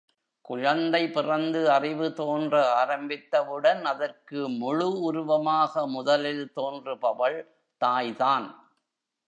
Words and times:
குழந்தை 0.45 1.01
பிறந்து 1.09 1.71
அறிவு 1.71 2.13
தோன்ற 2.13 2.53
ஆரம்பித்தவுடன் 2.75 3.83
அதற்கு 3.83 4.49
முழு 4.49 5.01
உருவமாக 5.01 5.87
முதலில் 5.87 6.51
தோன்றுபவள் 6.55 7.39
தாய்தான். 7.81 8.47